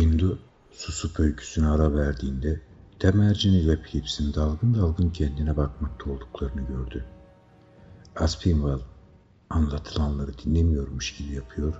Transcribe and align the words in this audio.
Hindu 0.00 0.38
susup 0.72 1.20
öyküsüne 1.20 1.66
ara 1.66 1.94
verdiğinde 1.94 2.60
Temercin 2.98 3.52
ile 3.52 3.82
Phillips'in 3.82 4.34
dalgın 4.34 4.74
dalgın 4.74 5.10
kendine 5.10 5.56
bakmakta 5.56 6.10
olduklarını 6.10 6.66
gördü. 6.66 7.04
Aspinwall 8.16 8.80
anlatılanları 9.50 10.38
dinlemiyormuş 10.38 11.16
gibi 11.16 11.34
yapıyor, 11.34 11.74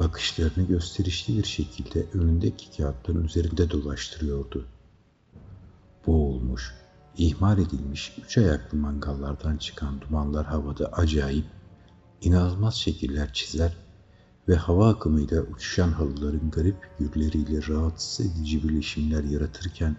bakışlarını 0.00 0.66
gösterişli 0.66 1.38
bir 1.38 1.44
şekilde 1.44 2.06
önündeki 2.14 2.76
kağıtların 2.76 3.24
üzerinde 3.24 3.70
dolaştırıyordu. 3.70 4.66
Boğulmuş, 6.06 6.74
ihmal 7.16 7.58
edilmiş 7.58 8.18
üç 8.24 8.38
ayaklı 8.38 8.78
mangallardan 8.78 9.56
çıkan 9.56 10.00
dumanlar 10.00 10.46
havada 10.46 10.86
acayip, 10.86 11.46
inanılmaz 12.22 12.74
şekiller 12.74 13.32
çizer 13.32 13.76
ve 14.50 14.56
hava 14.56 14.88
akımıyla 14.88 15.42
uçuşan 15.42 15.92
halıların 15.92 16.50
garip 16.50 16.76
figürleriyle 16.98 17.66
rahatsız 17.68 18.26
edici 18.26 18.68
birleşimler 18.68 19.24
yaratırken 19.24 19.96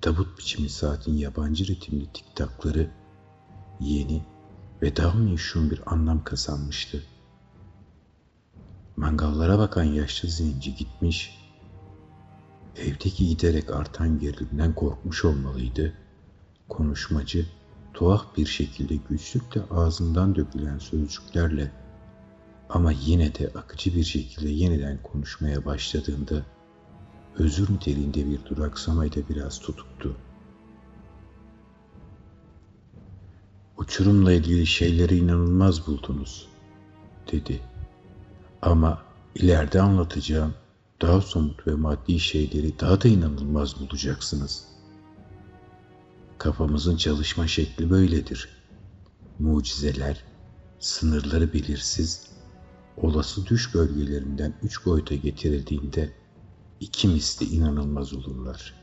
tabut 0.00 0.38
biçimi 0.38 0.68
saatin 0.68 1.14
yabancı 1.14 1.66
ritimli 1.66 2.12
tiktakları 2.12 2.90
yeni 3.80 4.22
ve 4.82 4.96
daha 4.96 5.18
meşhur 5.18 5.70
bir 5.70 5.82
anlam 5.86 6.24
kazanmıştı. 6.24 7.02
Mangallara 8.96 9.58
bakan 9.58 9.84
yaşlı 9.84 10.28
zenci 10.28 10.74
gitmiş, 10.74 11.38
evdeki 12.76 13.28
giderek 13.28 13.70
artan 13.70 14.18
gerilimden 14.18 14.74
korkmuş 14.74 15.24
olmalıydı. 15.24 15.92
Konuşmacı 16.68 17.46
tuhaf 17.94 18.36
bir 18.36 18.46
şekilde 18.46 18.96
güçlükle 18.96 19.62
ağzından 19.70 20.34
dökülen 20.34 20.78
sözcüklerle 20.78 21.79
ama 22.70 22.92
yine 22.92 23.34
de 23.34 23.50
akıcı 23.54 23.94
bir 23.94 24.04
şekilde 24.04 24.48
yeniden 24.48 25.02
konuşmaya 25.02 25.64
başladığında 25.64 26.42
özür 27.38 27.72
niteliğinde 27.72 28.26
bir 28.30 28.44
duraksamayla 28.44 29.22
biraz 29.28 29.58
tutuktu. 29.58 30.16
Uçurumla 33.78 34.32
ilgili 34.32 34.66
şeyleri 34.66 35.16
inanılmaz 35.16 35.86
buldunuz, 35.86 36.48
dedi. 37.32 37.60
Ama 38.62 39.02
ileride 39.34 39.80
anlatacağım 39.80 40.54
daha 41.02 41.20
somut 41.20 41.66
ve 41.66 41.74
maddi 41.74 42.20
şeyleri 42.20 42.80
daha 42.80 43.02
da 43.02 43.08
inanılmaz 43.08 43.80
bulacaksınız. 43.80 44.64
Kafamızın 46.38 46.96
çalışma 46.96 47.46
şekli 47.46 47.90
böyledir. 47.90 48.48
Mucizeler, 49.38 50.24
sınırları 50.78 51.52
belirsiz, 51.52 52.29
olası 53.02 53.46
düş 53.46 53.74
bölgelerinden 53.74 54.54
üç 54.62 54.86
boyuta 54.86 55.14
getirildiğinde 55.14 56.12
iki 56.80 57.08
misli 57.08 57.46
inanılmaz 57.46 58.14
olurlar. 58.14 58.74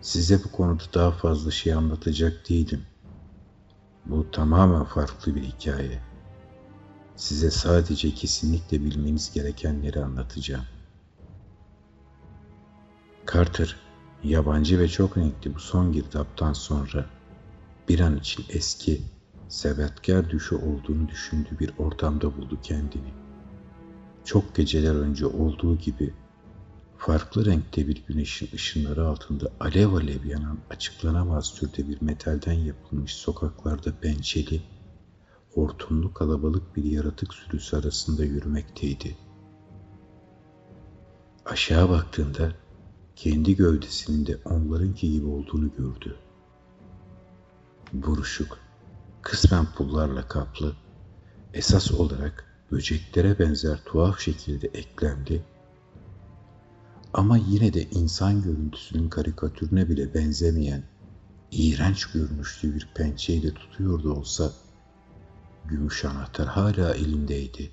Size 0.00 0.44
bu 0.44 0.52
konuda 0.52 0.82
daha 0.94 1.10
fazla 1.10 1.50
şey 1.50 1.72
anlatacak 1.72 2.48
değilim. 2.48 2.82
Bu 4.06 4.30
tamamen 4.30 4.84
farklı 4.84 5.34
bir 5.34 5.42
hikaye. 5.42 6.02
Size 7.16 7.50
sadece 7.50 8.14
kesinlikle 8.14 8.84
bilmeniz 8.84 9.32
gerekenleri 9.32 10.04
anlatacağım. 10.04 10.64
Carter, 13.32 13.76
yabancı 14.24 14.78
ve 14.78 14.88
çok 14.88 15.18
renkli 15.18 15.54
bu 15.54 15.58
son 15.60 15.92
girdaptan 15.92 16.52
sonra 16.52 17.06
bir 17.88 18.00
an 18.00 18.16
için 18.16 18.44
eski, 18.48 19.02
sebetkar 19.50 20.30
düşü 20.30 20.54
olduğunu 20.54 21.08
düşündüğü 21.08 21.58
bir 21.58 21.72
ortamda 21.78 22.36
buldu 22.36 22.58
kendini. 22.62 23.12
Çok 24.24 24.54
geceler 24.56 24.94
önce 24.94 25.26
olduğu 25.26 25.76
gibi 25.78 26.14
farklı 26.98 27.46
renkte 27.46 27.88
bir 27.88 28.04
güneşin 28.06 28.48
ışınları 28.54 29.06
altında 29.06 29.52
alev 29.60 29.92
alev 29.92 30.24
yanan 30.24 30.58
açıklanamaz 30.70 31.54
türde 31.54 31.88
bir 31.88 32.02
metalden 32.02 32.52
yapılmış 32.52 33.14
sokaklarda 33.14 33.92
pençeli, 34.00 34.62
hortumlu 35.54 36.14
kalabalık 36.14 36.76
bir 36.76 36.84
yaratık 36.84 37.34
sürüsü 37.34 37.76
arasında 37.76 38.24
yürümekteydi. 38.24 39.16
Aşağı 41.46 41.88
baktığında 41.88 42.52
kendi 43.16 43.56
gövdesinin 43.56 44.26
de 44.26 44.38
onlarınki 44.44 45.12
gibi 45.12 45.26
olduğunu 45.26 45.70
gördü. 45.76 46.16
Buruşuk, 47.92 48.58
kısmen 49.22 49.66
pullarla 49.72 50.28
kaplı, 50.28 50.76
esas 51.54 51.92
olarak 51.92 52.44
böceklere 52.72 53.38
benzer 53.38 53.84
tuhaf 53.84 54.20
şekilde 54.20 54.66
eklemli, 54.66 55.42
ama 57.12 57.36
yine 57.36 57.74
de 57.74 57.82
insan 57.82 58.42
görüntüsünün 58.42 59.08
karikatürüne 59.08 59.88
bile 59.88 60.14
benzemeyen, 60.14 60.82
iğrenç 61.50 62.06
görünüşlü 62.06 62.74
bir 62.74 62.88
pençeyle 62.94 63.54
tutuyordu 63.54 64.12
olsa, 64.12 64.52
gümüş 65.64 66.04
anahtar 66.04 66.46
hala 66.46 66.94
elindeydi. 66.94 67.70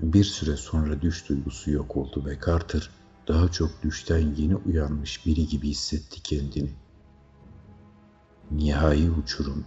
Bir 0.00 0.24
süre 0.24 0.56
sonra 0.56 1.02
düş 1.02 1.28
duygusu 1.28 1.70
yok 1.70 1.96
oldu 1.96 2.24
ve 2.26 2.38
Carter 2.46 2.90
daha 3.28 3.48
çok 3.48 3.82
düşten 3.82 4.34
yeni 4.36 4.56
uyanmış 4.56 5.26
biri 5.26 5.46
gibi 5.46 5.68
hissetti 5.68 6.22
kendini. 6.22 6.70
Nihai 8.50 9.10
uçurum, 9.10 9.64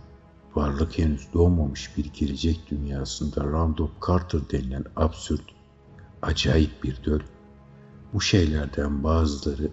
varlık 0.56 0.98
henüz 0.98 1.34
doğmamış 1.34 1.98
bir 1.98 2.06
gelecek 2.06 2.60
dünyasında 2.72 3.44
Randolph 3.44 4.08
Carter 4.08 4.42
denilen 4.52 4.86
absürt, 4.96 5.46
acayip 6.22 6.84
bir 6.84 7.04
döl 7.04 7.20
bu 8.14 8.22
şeylerden 8.22 9.04
bazıları 9.04 9.72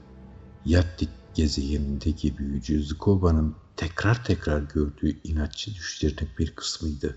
Yattik 0.65 1.09
gezegenindeki 1.35 2.39
büyücü 2.39 2.85
Zkova'nın 2.85 3.55
tekrar 3.77 4.25
tekrar 4.25 4.63
gördüğü 4.63 5.21
inatçı 5.25 5.75
düşlerinin 5.75 6.29
bir 6.39 6.55
kısmıydı. 6.55 7.17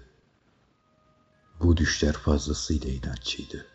Bu 1.62 1.78
düşler 1.78 2.14
fazlasıyla 2.14 2.90
inatçıydı. 2.90 3.66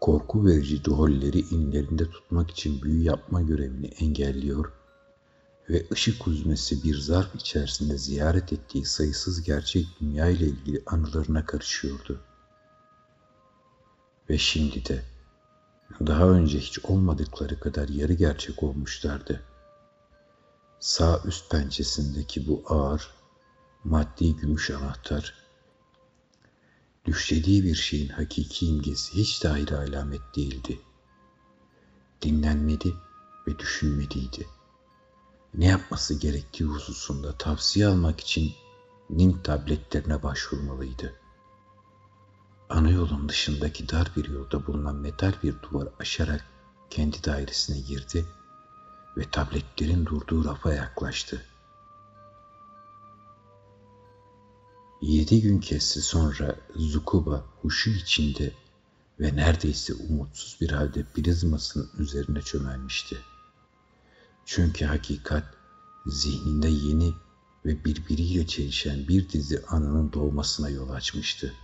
Korku 0.00 0.46
verici 0.46 0.84
duholleri 0.84 1.40
inlerinde 1.40 2.10
tutmak 2.10 2.50
için 2.50 2.82
büyü 2.82 3.02
yapma 3.02 3.42
görevini 3.42 3.86
engelliyor 3.86 4.72
ve 5.70 5.86
ışık 5.92 6.26
huzmesi 6.26 6.82
bir 6.82 6.98
zarf 6.98 7.34
içerisinde 7.34 7.98
ziyaret 7.98 8.52
ettiği 8.52 8.84
sayısız 8.84 9.42
gerçek 9.42 9.86
dünya 10.00 10.28
ile 10.28 10.46
ilgili 10.46 10.82
anılarına 10.86 11.46
karışıyordu. 11.46 12.20
Ve 14.30 14.38
şimdi 14.38 14.84
de 14.84 15.04
daha 16.06 16.28
önce 16.28 16.58
hiç 16.58 16.78
olmadıkları 16.84 17.60
kadar 17.60 17.88
yarı 17.88 18.12
gerçek 18.12 18.62
olmuşlardı. 18.62 19.42
Sağ 20.80 21.22
üst 21.24 21.50
pençesindeki 21.50 22.48
bu 22.48 22.62
ağır, 22.66 23.10
maddi 23.84 24.36
gümüş 24.36 24.70
anahtar, 24.70 25.34
düşlediği 27.04 27.64
bir 27.64 27.74
şeyin 27.74 28.08
hakiki 28.08 28.66
imgesi 28.66 29.14
hiç 29.14 29.44
de 29.44 29.48
alamet 29.48 30.36
değildi. 30.36 30.80
Dinlenmedi 32.22 32.94
ve 33.46 33.58
düşünmeliydi. 33.58 34.46
Ne 35.54 35.66
yapması 35.66 36.14
gerektiği 36.14 36.64
hususunda 36.64 37.38
tavsiye 37.38 37.86
almak 37.86 38.20
için 38.20 38.52
nin 39.10 39.32
tabletlerine 39.42 40.22
başvurmalıydı.'' 40.22 41.24
ana 42.68 42.90
yolun 42.90 43.28
dışındaki 43.28 43.88
dar 43.88 44.10
bir 44.16 44.28
yolda 44.28 44.66
bulunan 44.66 44.96
metal 44.96 45.32
bir 45.42 45.54
duvar 45.62 45.88
aşarak 46.00 46.44
kendi 46.90 47.24
dairesine 47.24 47.80
girdi 47.80 48.26
ve 49.16 49.30
tabletlerin 49.30 50.06
durduğu 50.06 50.44
rafa 50.44 50.72
yaklaştı. 50.72 51.42
Yedi 55.02 55.42
gün 55.42 55.60
kesti 55.60 56.02
sonra 56.02 56.56
Zukuba 56.76 57.44
huşu 57.62 57.90
içinde 57.90 58.52
ve 59.20 59.36
neredeyse 59.36 59.94
umutsuz 59.94 60.60
bir 60.60 60.70
halde 60.70 61.04
prizmasının 61.04 61.90
üzerine 61.98 62.42
çömelmişti. 62.42 63.18
Çünkü 64.46 64.84
hakikat 64.84 65.44
zihninde 66.06 66.68
yeni 66.68 67.14
ve 67.66 67.84
birbiriyle 67.84 68.46
çelişen 68.46 69.08
bir 69.08 69.28
dizi 69.28 69.62
anının 69.68 70.12
doğmasına 70.12 70.68
yol 70.68 70.90
açmıştı. 70.90 71.54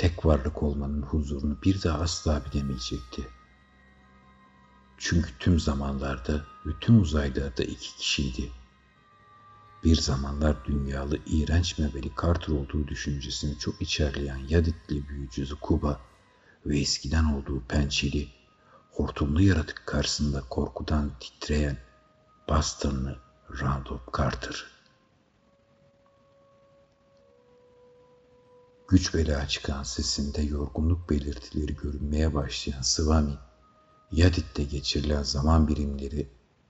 tek 0.00 0.26
varlık 0.26 0.62
olmanın 0.62 1.02
huzurunu 1.02 1.56
bir 1.62 1.82
daha 1.82 1.98
asla 1.98 2.42
bilemeyecekti. 2.44 3.28
Çünkü 4.98 5.30
tüm 5.38 5.60
zamanlarda 5.60 6.46
ve 6.66 6.70
tüm 6.80 7.00
uzaylarda 7.00 7.62
iki 7.62 7.96
kişiydi. 7.96 8.50
Bir 9.84 9.96
zamanlar 9.96 10.64
dünyalı 10.64 11.18
iğrenç 11.26 11.78
mebeli 11.78 12.10
Carter 12.22 12.52
olduğu 12.52 12.88
düşüncesini 12.88 13.58
çok 13.58 13.82
içerleyen 13.82 14.40
Yaditli 14.48 15.08
büyücü 15.08 15.46
Zukuba 15.46 16.00
ve 16.66 16.78
eskiden 16.78 17.24
olduğu 17.24 17.60
pençeli, 17.60 18.28
hortumlu 19.00 19.42
yaratık 19.42 19.82
karşısında 19.86 20.42
korkudan 20.50 21.10
titreyen 21.20 21.76
Boston'lı 22.48 23.18
Randolph 23.60 24.18
Carter. 24.18 24.66
güç 28.90 29.14
bela 29.14 29.48
çıkan 29.48 29.82
sesinde 29.82 30.42
yorgunluk 30.42 31.10
belirtileri 31.10 31.76
görünmeye 31.76 32.34
başlayan 32.34 32.82
Swami, 32.82 33.38
Yadit'te 34.12 34.64
geçirilen 34.64 35.22
zaman 35.22 35.68
birimleri 35.68 36.28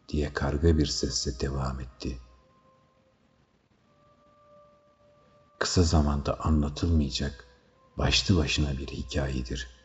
diye 0.09 0.33
karga 0.33 0.79
bir 0.79 0.87
sesle 0.87 1.41
devam 1.41 1.81
etti. 1.81 2.19
Kısa 5.59 5.83
zamanda 5.83 6.41
anlatılmayacak 6.41 7.45
başlı 7.99 8.37
başına 8.37 8.73
bir 8.73 8.87
hikayedir. 8.87 9.80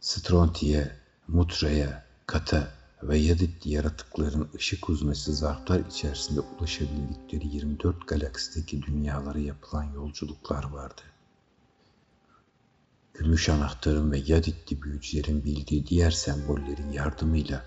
Stronti'ye, 0.00 0.92
Mutra'ya, 1.28 2.04
Kata 2.26 2.72
ve 3.02 3.18
Yadit 3.18 3.66
yaratıkların 3.66 4.48
ışık 4.54 4.88
huzmesi 4.88 5.32
zarflar 5.32 5.80
içerisinde 5.80 6.40
ulaşabildikleri 6.40 7.56
24 7.56 8.08
galaksideki 8.08 8.82
dünyalara 8.82 9.38
yapılan 9.38 9.84
yolculuklar 9.84 10.64
vardı. 10.64 11.02
Gümüş 13.14 13.48
anahtarın 13.48 14.12
ve 14.12 14.18
Yaditli 14.26 14.82
büyücülerin 14.82 15.44
bildiği 15.44 15.86
diğer 15.86 16.10
sembollerin 16.10 16.92
yardımıyla 16.92 17.64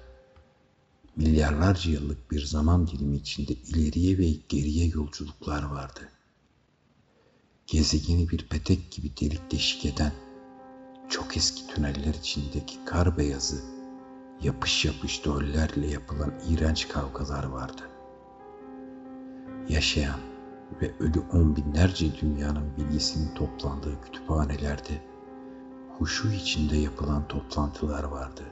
milyarlarca 1.16 1.92
yıllık 1.92 2.32
bir 2.32 2.46
zaman 2.46 2.88
dilimi 2.88 3.16
içinde 3.16 3.54
ileriye 3.54 4.18
ve 4.18 4.30
geriye 4.50 4.88
yolculuklar 4.88 5.64
vardı. 5.64 6.10
Gezegeni 7.68 8.30
bir 8.30 8.48
petek 8.48 8.92
gibi 8.92 9.12
delik 9.22 9.52
deşik 9.52 9.86
eden 9.86 10.14
çok 11.12 11.38
eski 11.38 11.68
tüneller 11.68 12.14
içindeki 12.14 12.86
kar 12.86 13.18
beyazı 13.18 13.56
yapış 14.42 14.86
yapış 14.86 15.26
döllerle 15.26 15.88
yapılan 15.88 16.34
iğrenç 16.50 16.88
kavgalar 16.88 17.44
vardı. 17.44 17.82
Yaşayan 19.70 20.20
ve 20.82 20.92
ölü 21.00 21.20
on 21.34 21.56
binlerce 21.56 22.22
dünyanın 22.22 22.78
bilgisinin 22.78 23.36
toplandığı 23.36 24.02
kütüphanelerde 24.02 25.02
huşu 25.98 26.32
içinde 26.32 26.78
yapılan 26.78 27.28
toplantılar 27.28 28.04
vardı. 28.04 28.44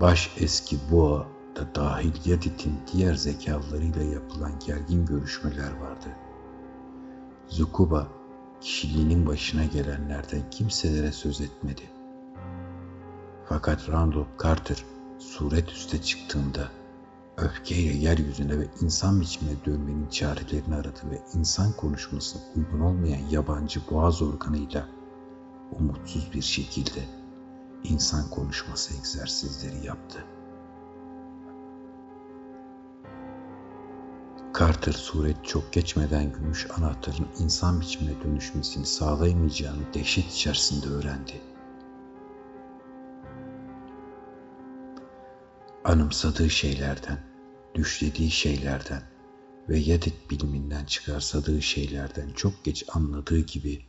Baş 0.00 0.36
eski 0.40 0.76
boğa 0.90 1.26
da 1.56 1.74
dahil 1.74 2.12
Yadit'in 2.24 2.80
diğer 2.92 3.14
zekalarıyla 3.14 4.02
yapılan 4.02 4.52
gergin 4.66 5.06
görüşmeler 5.06 5.76
vardı. 5.80 6.08
Zukuba 7.48 8.19
kişiliğinin 8.60 9.26
başına 9.26 9.64
gelenlerden 9.64 10.50
kimselere 10.50 11.12
söz 11.12 11.40
etmedi.'' 11.40 12.00
Fakat 13.50 13.88
Randolph 13.88 14.42
Carter 14.42 14.84
suret 15.18 15.70
üste 15.70 16.02
çıktığında 16.02 16.68
öfkeyle 17.36 17.96
yeryüzüne 17.96 18.58
ve 18.58 18.66
insan 18.80 19.20
biçimine 19.20 19.64
dönmenin 19.64 20.08
çarelerini 20.08 20.74
aradı 20.74 21.00
ve 21.10 21.20
insan 21.34 21.72
konuşmasına 21.72 22.42
uygun 22.56 22.80
olmayan 22.80 23.28
yabancı 23.30 23.80
boğaz 23.90 24.22
organıyla 24.22 24.88
umutsuz 25.78 26.32
bir 26.34 26.42
şekilde 26.42 27.04
insan 27.84 28.30
konuşması 28.30 28.94
egzersizleri 28.94 29.86
yaptı. 29.86 30.24
Carter 34.58 34.92
suret 34.92 35.44
çok 35.44 35.72
geçmeden 35.72 36.32
gümüş 36.32 36.66
anahtarın 36.78 37.28
insan 37.38 37.80
biçimine 37.80 38.22
dönüşmesini 38.24 38.86
sağlayamayacağını 38.86 39.94
dehşet 39.94 40.32
içerisinde 40.32 40.88
öğrendi. 40.88 41.50
anımsadığı 45.84 46.50
şeylerden, 46.50 47.18
düşlediği 47.74 48.30
şeylerden 48.30 49.02
ve 49.68 49.78
Yadit 49.78 50.30
biliminden 50.30 50.84
çıkarsadığı 50.84 51.62
şeylerden 51.62 52.30
çok 52.30 52.64
geç 52.64 52.84
anladığı 52.88 53.38
gibi 53.38 53.84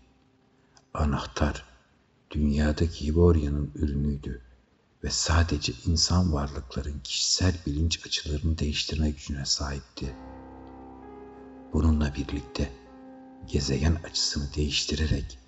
anahtar 0.94 1.66
dünyadaki 2.32 3.08
Hiborya'nın 3.08 3.72
ürünüydü 3.76 4.42
ve 5.04 5.10
sadece 5.10 5.74
insan 5.86 6.34
varlıkların 6.34 7.00
kişisel 7.00 7.54
bilinç 7.66 8.06
açılarını 8.06 8.58
değiştirme 8.58 9.12
gücüne 9.12 9.46
sahipti. 9.46 10.16
Bununla 11.74 12.16
birlikte 12.16 12.72
gezegen 13.48 13.96
açısını 13.96 14.54
değiştirerek 14.56 15.40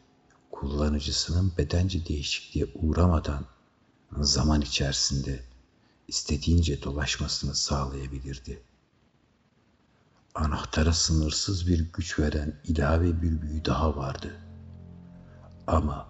kullanıcısının 0.52 1.54
bedence 1.58 2.06
değişikliğe 2.06 2.66
uğramadan 2.76 3.46
zaman 4.12 4.62
içerisinde 4.62 5.44
istediğince 6.08 6.84
dolaşmasını 6.84 7.56
sağlayabilirdi. 7.56 8.64
Anahtara 10.36 10.94
sınırsız 10.94 11.68
bir 11.68 11.92
güç 11.94 12.20
veren 12.20 12.62
ilave 12.64 13.22
bir 13.22 13.42
büyü 13.42 13.66
daha 13.66 13.96
vardı. 13.96 14.32
Ama 15.68 16.08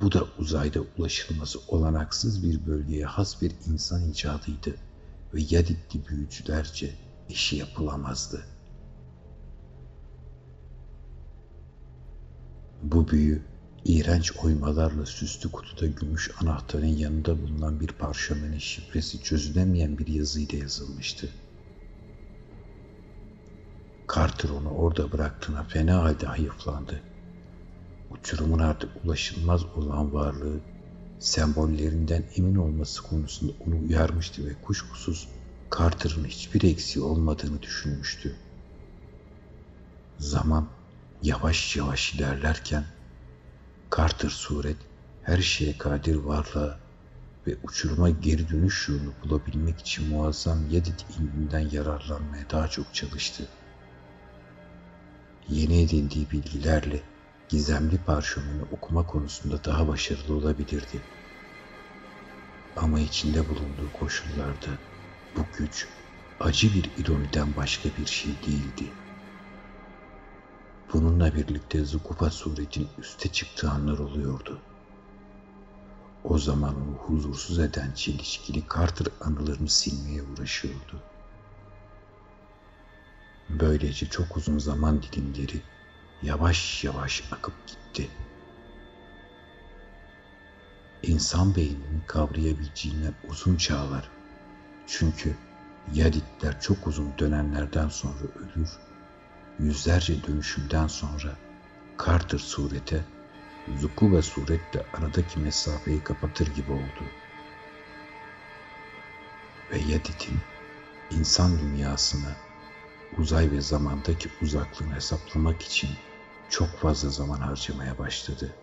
bu 0.00 0.12
da 0.12 0.24
uzayda 0.38 0.80
ulaşılması 0.98 1.58
olanaksız 1.68 2.42
bir 2.42 2.66
bölgeye 2.66 3.04
has 3.04 3.42
bir 3.42 3.52
insan 3.66 4.10
icadıydı 4.10 4.76
ve 5.34 5.40
Yaditli 5.50 6.08
büyücülerce 6.08 6.94
eşi 7.30 7.56
yapılamazdı. 7.56 8.55
Bu 12.82 13.08
büyü 13.08 13.42
İğrenç 13.84 14.32
oymalarla 14.36 15.06
süslü 15.06 15.52
kutuda 15.52 15.86
gümüş 15.86 16.30
anahtarın 16.40 16.86
yanında 16.86 17.42
bulunan 17.42 17.80
bir 17.80 17.88
parşömenin 17.88 18.58
şifresi 18.58 19.22
çözülemeyen 19.22 19.98
bir 19.98 20.06
yazıyla 20.06 20.58
yazılmıştı. 20.58 21.28
Carter 24.14 24.48
onu 24.48 24.68
orada 24.70 25.12
bıraktığına 25.12 25.64
fena 25.64 26.02
halde 26.02 26.26
hayıflandı. 26.26 27.00
Uçurumun 28.10 28.58
artık 28.58 28.90
ulaşılmaz 29.04 29.64
olan 29.64 30.12
varlığı 30.14 30.60
sembollerinden 31.18 32.24
emin 32.36 32.54
olması 32.54 33.02
konusunda 33.02 33.52
onu 33.66 33.82
uyarmıştı 33.88 34.46
ve 34.46 34.54
kuşkusuz 34.62 35.28
Carter'ın 35.78 36.24
hiçbir 36.24 36.62
eksiği 36.62 37.04
olmadığını 37.04 37.62
düşünmüştü. 37.62 38.36
Zaman 40.18 40.75
yavaş 41.26 41.76
yavaş 41.76 42.14
ilerlerken 42.14 42.84
Carter 43.96 44.28
suret 44.28 44.76
her 45.22 45.38
şeye 45.38 45.78
kadir 45.78 46.16
varlığa 46.16 46.78
ve 47.46 47.56
uçuruma 47.62 48.10
geri 48.10 48.48
dönüş 48.48 48.88
yolunu 48.88 49.12
bulabilmek 49.24 49.80
için 49.80 50.08
muazzam 50.08 50.70
Yedid 50.70 51.00
ilminden 51.18 51.68
yararlanmaya 51.72 52.50
daha 52.50 52.68
çok 52.68 52.94
çalıştı. 52.94 53.48
Yeni 55.48 55.82
edindiği 55.82 56.30
bilgilerle 56.30 57.00
gizemli 57.48 57.98
parşömeni 57.98 58.62
okuma 58.72 59.06
konusunda 59.06 59.64
daha 59.64 59.88
başarılı 59.88 60.34
olabilirdi. 60.34 61.02
Ama 62.76 63.00
içinde 63.00 63.48
bulunduğu 63.48 63.92
koşullarda 63.92 64.70
bu 65.36 65.40
güç 65.58 65.86
acı 66.40 66.74
bir 66.74 66.90
ironiden 66.98 67.56
başka 67.56 67.88
bir 67.98 68.06
şey 68.06 68.32
değildi.'' 68.46 69.05
Bununla 70.92 71.34
birlikte 71.34 71.84
Zukupa 71.84 72.30
suretin 72.30 72.88
üste 72.98 73.32
çıktığı 73.32 73.70
anlar 73.70 73.98
oluyordu. 73.98 74.58
O 76.24 76.38
zaman 76.38 76.74
onu 76.76 76.94
huzursuz 76.96 77.58
eden 77.58 77.92
çelişkili 77.92 78.62
Carter 78.74 79.06
anılarını 79.20 79.68
silmeye 79.68 80.22
uğraşıyordu. 80.22 81.02
Böylece 83.48 84.06
çok 84.06 84.36
uzun 84.36 84.58
zaman 84.58 85.02
dilimleri 85.02 85.62
yavaş 86.22 86.84
yavaş 86.84 87.22
akıp 87.32 87.54
gitti. 87.66 88.08
İnsan 91.02 91.56
beyninin 91.56 92.02
kavrayabileceğinden 92.06 93.14
uzun 93.28 93.56
çağlar. 93.56 94.08
Çünkü 94.86 95.36
Yaditler 95.94 96.60
çok 96.60 96.86
uzun 96.86 97.18
dönemlerden 97.18 97.88
sonra 97.88 98.24
ölür 98.36 98.70
yüzlerce 99.58 100.26
dönüşümden 100.26 100.86
sonra 100.86 101.36
Carter 102.06 102.38
surete, 102.38 103.04
Zukuba 103.80 104.22
suretle 104.22 104.86
aradaki 104.92 105.38
mesafeyi 105.38 106.04
kapatır 106.04 106.54
gibi 106.54 106.72
oldu. 106.72 107.04
Ve 109.70 109.78
Yedit'in 109.78 110.38
insan 111.10 111.58
dünyasına 111.58 112.36
uzay 113.18 113.50
ve 113.50 113.60
zamandaki 113.60 114.28
uzaklığını 114.42 114.94
hesaplamak 114.94 115.62
için 115.62 115.90
çok 116.48 116.68
fazla 116.68 117.08
zaman 117.08 117.38
harcamaya 117.38 117.98
başladı. 117.98 118.54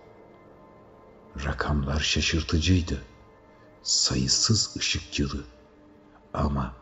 Rakamlar 1.45 2.00
şaşırtıcıydı. 2.00 3.01
Sayısız 3.83 4.75
ışık 4.77 5.19
yılı. 5.19 5.43
Ama 6.33 6.75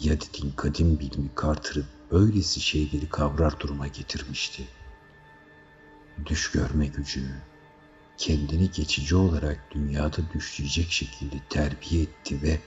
Yadid'in 0.00 0.52
kadim 0.56 0.98
bilimi 0.98 1.30
Carter'ı 1.42 1.84
öylesi 2.12 2.60
şeyleri 2.60 3.08
kavrar 3.08 3.60
duruma 3.60 3.86
getirmişti. 3.86 4.68
Düş 6.26 6.50
görme 6.50 6.86
gücünü, 6.86 7.40
kendini 8.16 8.70
geçici 8.70 9.16
olarak 9.16 9.60
dünyada 9.70 10.32
düşleyecek 10.34 10.90
şekilde 10.90 11.36
terbiye 11.50 12.02
etti 12.02 12.42
ve 12.42 12.58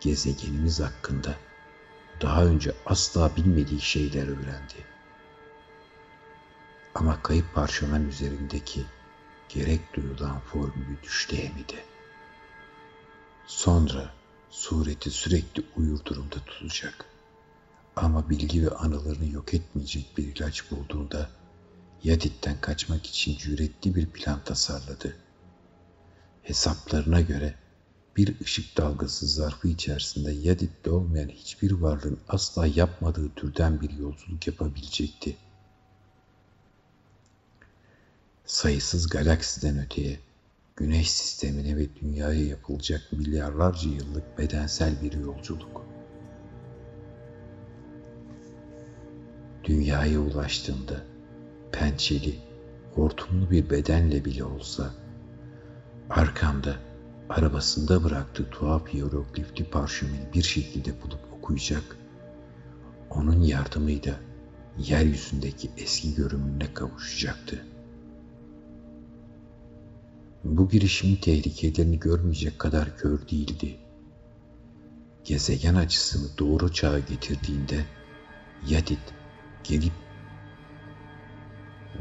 gezegenimiz 0.00 0.80
hakkında 0.80 1.36
daha 2.20 2.44
önce 2.44 2.72
asla 2.86 3.36
bilmediği 3.36 3.80
şeyler 3.80 4.26
öğrendi. 4.26 4.74
Ama 6.94 7.22
kayıp 7.22 7.54
parşömen 7.54 8.02
üzerindeki 8.02 8.84
gerek 9.48 9.80
duyulan 9.94 10.40
formülü 10.40 11.02
düşleyemedi. 11.02 11.84
Sonra 13.46 14.14
sureti 14.50 15.10
sürekli 15.10 15.62
uyur 15.76 16.04
durumda 16.04 16.36
tutacak. 16.46 17.09
Ama 18.00 18.30
bilgi 18.30 18.66
ve 18.66 18.70
anılarını 18.70 19.32
yok 19.32 19.54
etmeyecek 19.54 20.18
bir 20.18 20.36
ilaç 20.36 20.70
bulduğunda 20.70 21.28
Yadid'den 22.04 22.60
kaçmak 22.60 23.06
için 23.06 23.36
cüretli 23.38 23.94
bir 23.94 24.06
plan 24.06 24.44
tasarladı. 24.44 25.16
Hesaplarına 26.42 27.20
göre 27.20 27.54
bir 28.16 28.40
ışık 28.40 28.76
dalgası 28.76 29.26
zarfı 29.26 29.68
içerisinde 29.68 30.32
Yadid'de 30.32 30.90
olmayan 30.90 31.28
hiçbir 31.28 31.72
varlığın 31.72 32.18
asla 32.28 32.66
yapmadığı 32.66 33.34
türden 33.34 33.80
bir 33.80 33.90
yolculuk 33.90 34.46
yapabilecekti. 34.46 35.36
Sayısız 38.46 39.08
galaksiden 39.08 39.78
öteye, 39.78 40.20
güneş 40.76 41.10
sistemine 41.10 41.76
ve 41.76 41.96
dünyaya 42.02 42.46
yapılacak 42.46 43.12
milyarlarca 43.12 43.90
yıllık 43.90 44.38
bedensel 44.38 45.02
bir 45.02 45.12
yolculuk. 45.12 45.89
Dünyaya 49.64 50.20
ulaştığında 50.20 51.04
pençeli, 51.72 52.38
hortumlu 52.94 53.50
bir 53.50 53.70
bedenle 53.70 54.24
bile 54.24 54.44
olsa 54.44 54.94
arkamda 56.10 56.76
arabasında 57.28 58.04
bıraktığı 58.04 58.50
tuhaf 58.50 58.88
hieroglifli 58.88 59.64
parşömeni 59.64 60.28
bir 60.34 60.42
şekilde 60.42 61.02
bulup 61.02 61.20
okuyacak. 61.38 61.96
Onun 63.10 63.40
yardımıyla 63.40 64.20
yeryüzündeki 64.78 65.70
eski 65.78 66.14
görünümüne 66.14 66.74
kavuşacaktı. 66.74 67.64
Bu 70.44 70.68
girişimin 70.68 71.16
tehlikelerini 71.16 71.98
görmeyecek 71.98 72.58
kadar 72.58 72.96
kör 72.96 73.28
değildi. 73.28 73.76
Gezegen 75.24 75.74
açısını 75.74 76.38
doğru 76.38 76.72
çağa 76.72 76.98
getirdiğinde 76.98 77.84
Yadid 78.68 79.19
gelip 79.64 79.92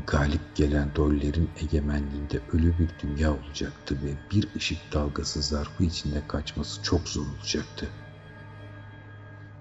galip 0.07 0.55
gelen 0.55 0.95
Doller'in 0.95 1.49
egemenliğinde 1.61 2.41
ölü 2.53 2.73
bir 2.79 2.89
dünya 3.07 3.33
olacaktı 3.33 3.97
ve 4.03 4.13
bir 4.31 4.47
ışık 4.55 4.93
dalgası 4.93 5.41
zarfı 5.41 5.83
içinde 5.83 6.27
kaçması 6.27 6.83
çok 6.83 7.09
zor 7.09 7.25
olacaktı. 7.37 7.89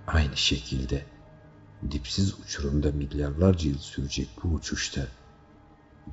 Aynı 0.06 0.36
şekilde 0.36 1.04
dipsiz 1.90 2.40
uçurumda 2.40 2.92
milyarlarca 2.92 3.68
yıl 3.68 3.78
sürecek 3.78 4.28
bu 4.42 4.48
uçuşta 4.48 5.06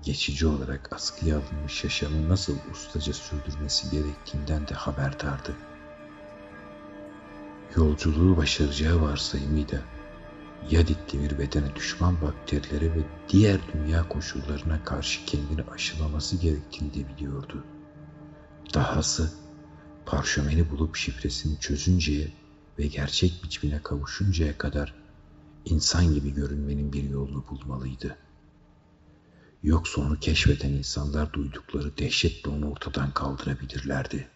geçici 0.03 0.47
olarak 0.47 0.89
askıya 0.95 1.37
alınmış 1.37 1.83
yaşamı 1.83 2.29
nasıl 2.29 2.55
ustaca 2.71 3.13
sürdürmesi 3.13 3.91
gerektiğinden 3.91 4.67
de 4.67 4.73
haberdardı. 4.73 5.55
Yolculuğu 7.75 8.37
başaracağı 8.37 9.01
varsayımıyla 9.01 9.79
Yaditli 10.69 11.19
bir 11.19 11.37
bedene 11.37 11.75
düşman 11.75 12.21
bakterilere 12.21 12.95
ve 12.95 12.99
diğer 13.29 13.59
dünya 13.73 14.09
koşullarına 14.09 14.83
karşı 14.83 15.25
kendini 15.25 15.61
aşılaması 15.61 16.35
gerektiğini 16.35 16.93
de 16.93 17.09
biliyordu. 17.09 17.63
Dahası 18.73 19.33
parşömeni 20.05 20.69
bulup 20.69 20.95
şifresini 20.95 21.59
çözünceye 21.59 22.31
ve 22.79 22.87
gerçek 22.87 23.43
biçimine 23.43 23.81
kavuşuncaya 23.83 24.57
kadar 24.57 24.93
insan 25.65 26.13
gibi 26.13 26.33
görünmenin 26.33 26.93
bir 26.93 27.03
yolunu 27.03 27.45
bulmalıydı. 27.49 28.17
Yoksa 29.63 30.01
onu 30.01 30.19
keşfeden 30.19 30.69
insanlar 30.69 31.33
duydukları 31.33 31.97
dehşetle 31.97 32.49
onu 32.49 32.71
ortadan 32.71 33.11
kaldırabilirlerdi.'' 33.11 34.34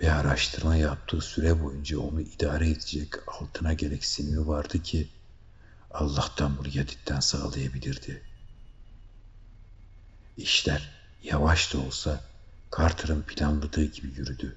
Ve 0.00 0.12
araştırma 0.12 0.76
yaptığı 0.76 1.20
süre 1.20 1.64
boyunca 1.64 1.98
onu 1.98 2.20
idare 2.20 2.70
edecek 2.70 3.14
altına 3.26 3.72
gereksinimi 3.72 4.46
vardı 4.46 4.82
ki 4.82 5.08
Allah'tan 5.90 6.58
bunu 6.58 6.68
yeditten 6.68 7.20
sağlayabilirdi. 7.20 8.22
İşler 10.36 10.90
yavaş 11.22 11.74
da 11.74 11.78
olsa 11.78 12.20
Carter'ın 12.76 13.22
planladığı 13.22 13.84
gibi 13.84 14.06
yürüdü. 14.06 14.56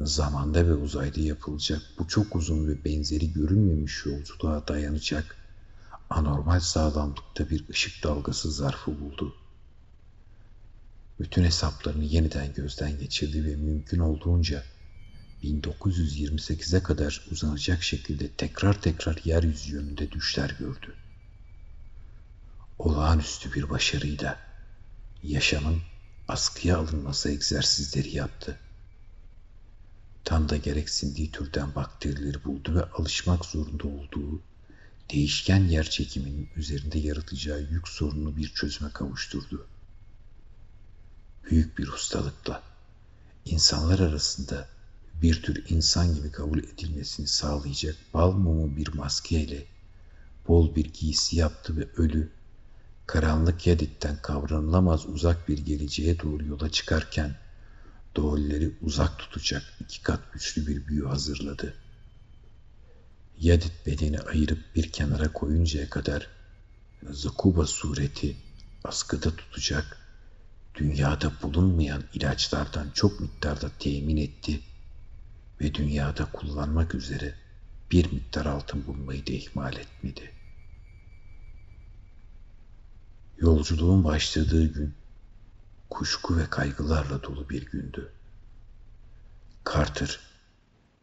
Zamanda 0.00 0.66
ve 0.66 0.74
uzayda 0.74 1.20
yapılacak 1.20 1.82
bu 1.98 2.08
çok 2.08 2.36
uzun 2.36 2.68
ve 2.68 2.84
benzeri 2.84 3.32
görünmemiş 3.32 4.06
yolculuğa 4.06 4.68
dayanacak 4.68 5.36
anormal 6.10 6.60
sağlamlıkta 6.60 7.50
bir 7.50 7.68
ışık 7.68 8.04
dalgası 8.04 8.52
zarfı 8.52 9.00
buldu 9.00 9.34
bütün 11.20 11.44
hesaplarını 11.44 12.04
yeniden 12.04 12.52
gözden 12.54 12.98
geçirdi 12.98 13.44
ve 13.44 13.56
mümkün 13.56 13.98
olduğunca 13.98 14.64
1928'e 15.42 16.82
kadar 16.82 17.26
uzanacak 17.30 17.82
şekilde 17.82 18.28
tekrar 18.28 18.82
tekrar 18.82 19.20
yeryüzü 19.24 19.74
yönünde 19.74 20.12
düşler 20.12 20.56
gördü. 20.58 20.94
Olağanüstü 22.78 23.52
bir 23.52 23.70
başarıyla 23.70 24.38
yaşamın 25.22 25.82
askıya 26.28 26.78
alınması 26.78 27.30
egzersizleri 27.30 28.16
yaptı. 28.16 28.58
Tam 30.24 30.48
da 30.48 30.56
gereksindiği 30.56 31.30
türden 31.30 31.74
bakterileri 31.74 32.44
buldu 32.44 32.74
ve 32.74 32.84
alışmak 32.84 33.44
zorunda 33.44 33.88
olduğu 33.88 34.40
değişken 35.12 35.64
yer 35.64 35.90
çekiminin 35.90 36.48
üzerinde 36.56 36.98
yaratacağı 36.98 37.60
yük 37.60 37.88
sorununu 37.88 38.36
bir 38.36 38.48
çözüme 38.48 38.90
kavuşturdu 38.90 39.66
büyük 41.44 41.78
bir 41.78 41.88
ustalıkla 41.88 42.62
insanlar 43.44 43.98
arasında 43.98 44.68
bir 45.22 45.42
tür 45.42 45.64
insan 45.68 46.14
gibi 46.14 46.32
kabul 46.32 46.58
edilmesini 46.58 47.26
sağlayacak 47.26 47.96
bal 48.14 48.32
mumu 48.32 48.76
bir 48.76 48.94
maskeyle 48.94 49.66
bol 50.48 50.74
bir 50.74 50.84
giysi 50.84 51.36
yaptı 51.36 51.76
ve 51.76 51.88
ölü, 51.96 52.30
karanlık 53.06 53.66
yaditten 53.66 54.22
kavranılamaz 54.22 55.06
uzak 55.06 55.48
bir 55.48 55.58
geleceğe 55.58 56.20
doğru 56.20 56.44
yola 56.44 56.70
çıkarken 56.70 57.36
doğulleri 58.16 58.74
uzak 58.82 59.18
tutacak 59.18 59.62
iki 59.80 60.02
kat 60.02 60.32
güçlü 60.32 60.66
bir 60.66 60.86
büyü 60.86 61.06
hazırladı. 61.06 61.74
Yadit 63.40 63.86
bedeni 63.86 64.20
ayırıp 64.20 64.58
bir 64.74 64.92
kenara 64.92 65.32
koyuncaya 65.32 65.90
kadar 65.90 66.28
Zakuba 67.10 67.66
sureti 67.66 68.36
askıda 68.84 69.36
tutacak 69.36 69.96
dünyada 70.74 71.32
bulunmayan 71.42 72.04
ilaçlardan 72.14 72.90
çok 72.94 73.20
miktarda 73.20 73.70
temin 73.78 74.16
etti 74.16 74.60
ve 75.60 75.74
dünyada 75.74 76.24
kullanmak 76.32 76.94
üzere 76.94 77.34
bir 77.90 78.12
miktar 78.12 78.46
altın 78.46 78.86
bulmayı 78.86 79.26
da 79.26 79.32
ihmal 79.32 79.76
etmedi. 79.76 80.32
Yolculuğun 83.38 84.04
başladığı 84.04 84.72
gün 84.72 84.94
kuşku 85.90 86.38
ve 86.38 86.50
kaygılarla 86.50 87.22
dolu 87.22 87.48
bir 87.48 87.66
gündü. 87.66 88.12
Carter, 89.74 90.20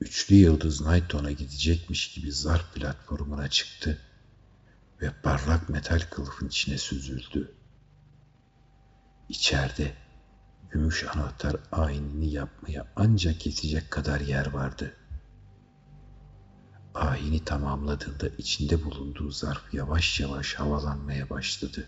üçlü 0.01 0.35
yıldız 0.35 0.81
Nighton'a 0.81 1.31
gidecekmiş 1.31 2.13
gibi 2.13 2.31
zarf 2.31 2.73
platformuna 2.73 3.49
çıktı 3.49 4.01
ve 5.01 5.11
parlak 5.23 5.69
metal 5.69 5.99
kılıfın 5.99 6.47
içine 6.47 6.77
süzüldü. 6.77 7.56
İçeride 9.29 9.95
gümüş 10.69 11.03
anahtar 11.03 11.55
ayinini 11.71 12.29
yapmaya 12.29 12.87
ancak 12.95 13.45
yetecek 13.45 13.91
kadar 13.91 14.19
yer 14.19 14.53
vardı. 14.53 14.93
Ayini 16.93 17.45
tamamladığında 17.45 18.27
içinde 18.37 18.83
bulunduğu 18.83 19.31
zarf 19.31 19.73
yavaş 19.73 20.19
yavaş 20.19 20.53
havalanmaya 20.53 21.29
başladı. 21.29 21.87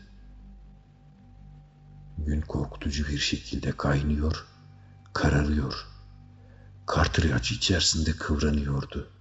Gün 2.18 2.42
korkutucu 2.42 3.08
bir 3.08 3.18
şekilde 3.18 3.72
kaynıyor, 3.72 4.48
kararıyor. 5.14 5.86
Acı 7.36 7.56
içerisinde 7.56 8.12
kıvranıyordu. 8.12 9.12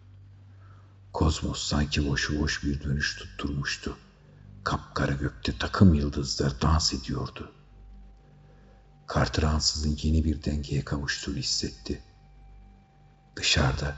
Kozmos 1.13 1.63
sanki 1.63 2.09
boşu 2.09 2.41
boş 2.41 2.65
bir 2.65 2.83
dönüş 2.83 3.17
tutturmuştu. 3.17 3.97
Kapkara 4.65 5.13
gökte 5.13 5.59
takım 5.59 5.95
yıldızlar 5.95 6.63
dans 6.63 6.95
ediyordu. 6.95 7.53
Carter 9.15 9.43
ansızın 9.43 9.99
yeni 10.03 10.25
bir 10.25 10.45
dengeye 10.45 10.85
kavuştuğunu 10.85 11.37
hissetti. 11.37 12.03
Dışarıda 13.37 13.97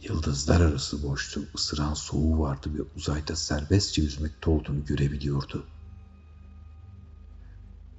yıldızlar 0.00 0.60
arası 0.60 1.02
boşluğun 1.02 1.48
ısıran 1.54 1.94
soğuğu 1.94 2.40
vardı 2.40 2.68
ve 2.74 2.82
uzayda 2.96 3.36
serbestçe 3.36 4.02
yüzmekte 4.02 4.50
olduğunu 4.50 4.84
görebiliyordu. 4.84 5.66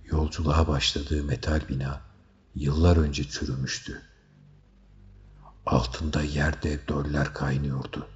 Yolculuğa 0.06 0.68
başladığı 0.68 1.24
metal 1.24 1.62
bina 1.70 2.02
yıllar 2.56 2.98
önce 2.98 3.24
çürümüştü. 3.24 4.02
Altında 5.66 6.22
yerde 6.22 6.88
döller 6.88 7.34
kaynıyordu. 7.34 8.08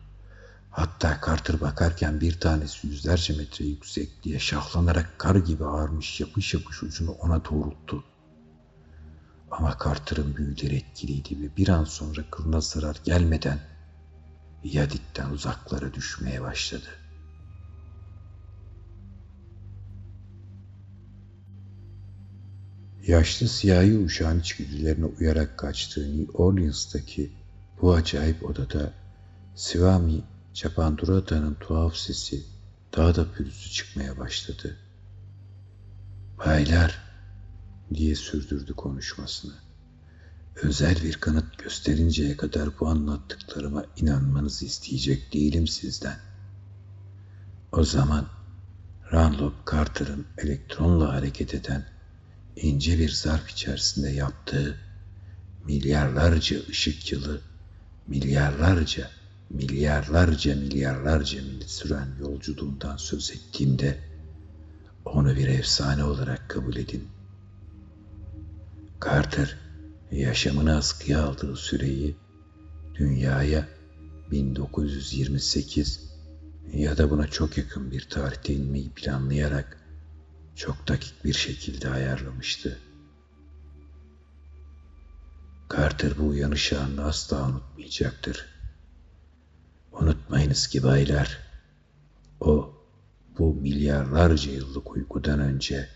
Hatta 0.71 1.21
Carter 1.25 1.61
bakarken 1.61 2.21
bir 2.21 2.39
tanesi 2.39 2.87
yüzlerce 2.87 3.33
metre 3.33 3.65
yüksekliğe 3.65 4.39
şahlanarak 4.39 5.19
kar 5.19 5.35
gibi 5.35 5.65
ağarmış 5.65 6.21
yapış 6.21 6.53
yapış 6.53 6.83
ucunu 6.83 7.11
ona 7.11 7.45
doğrulttu. 7.45 8.03
Ama 9.57 9.77
Carter'ın 9.83 10.35
büyüleri 10.35 10.75
etkiliydi 10.75 11.41
ve 11.41 11.57
bir 11.57 11.67
an 11.67 11.83
sonra 11.83 12.29
kılına 12.31 12.61
zarar 12.61 13.01
gelmeden 13.03 13.59
Yadik'ten 14.63 15.29
uzaklara 15.29 15.93
düşmeye 15.93 16.41
başladı. 16.41 16.87
Yaşlı 23.07 23.47
siyahi 23.47 23.97
uşağın 23.97 24.39
içgüdülerine 24.39 25.05
uyarak 25.05 25.59
kaçtığı 25.59 26.19
New 26.19 26.37
Orleans'taki 26.37 27.31
bu 27.81 27.93
acayip 27.93 28.45
odada 28.49 28.93
Swami 29.55 30.23
Chapandurata'nın 30.53 31.53
tuhaf 31.53 31.95
sesi 31.95 32.43
daha 32.97 33.15
da 33.15 33.31
pürüzlü 33.31 33.71
çıkmaya 33.71 34.17
başladı. 34.17 34.77
Baylar 36.37 37.04
diye 37.93 38.15
sürdürdü 38.15 38.73
konuşmasını. 38.73 39.53
Özel 40.55 41.03
bir 41.03 41.13
kanıt 41.13 41.57
gösterinceye 41.57 42.37
kadar 42.37 42.79
bu 42.79 42.87
anlattıklarıma 42.87 43.85
inanmanızı 43.97 44.65
isteyecek 44.65 45.33
değilim 45.33 45.67
sizden. 45.67 46.17
O 47.71 47.83
zaman 47.83 48.27
Ranlop 49.11 49.71
Carter'ın 49.71 50.25
elektronla 50.37 51.13
hareket 51.13 51.53
eden 51.53 51.85
ince 52.55 52.99
bir 52.99 53.09
zarf 53.09 53.49
içerisinde 53.49 54.09
yaptığı 54.09 54.77
milyarlarca 55.65 56.57
ışık 56.69 57.11
yılı, 57.11 57.41
milyarlarca, 58.07 59.09
milyarlarca, 59.49 60.55
milyarlarca 60.55 61.41
mil 61.41 61.67
süren 61.67 62.07
yolculuğundan 62.19 62.97
söz 62.97 63.31
ettiğimde 63.31 63.99
onu 65.05 65.35
bir 65.35 65.47
efsane 65.47 66.03
olarak 66.03 66.49
kabul 66.49 66.75
edin. 66.75 67.14
Carter 69.03 69.57
yaşamını 70.11 70.77
askıya 70.77 71.23
aldığı 71.23 71.55
süreyi 71.55 72.15
dünyaya 72.95 73.67
1928 74.31 76.15
ya 76.73 76.97
da 76.97 77.09
buna 77.09 77.27
çok 77.27 77.57
yakın 77.57 77.91
bir 77.91 78.09
tarihte 78.09 78.53
inmeyi 78.53 78.89
planlayarak 78.89 79.77
çok 80.55 80.87
dakik 80.87 81.25
bir 81.25 81.33
şekilde 81.33 81.89
ayarlamıştı. 81.89 82.79
Carter 85.73 86.17
bu 86.17 86.27
uyanış 86.27 86.73
anını 86.73 87.05
asla 87.05 87.49
unutmayacaktır. 87.49 88.45
Unutmayınız 89.91 90.67
ki 90.67 90.83
baylar, 90.83 91.39
o 92.39 92.73
bu 93.37 93.53
milyarlarca 93.53 94.51
yıllık 94.51 94.91
uykudan 94.91 95.39
önce 95.39 95.89